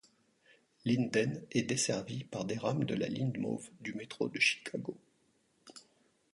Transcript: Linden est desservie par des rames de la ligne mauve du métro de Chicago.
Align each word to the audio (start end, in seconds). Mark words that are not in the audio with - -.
Linden 0.83 1.43
est 1.51 1.61
desservie 1.61 2.23
par 2.23 2.45
des 2.45 2.57
rames 2.57 2.85
de 2.85 2.95
la 2.95 3.07
ligne 3.07 3.39
mauve 3.39 3.69
du 3.81 3.93
métro 3.93 4.29
de 4.29 4.39
Chicago. 4.39 4.97